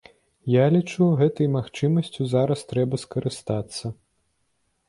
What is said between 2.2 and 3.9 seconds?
зараз трэба скарыстацца.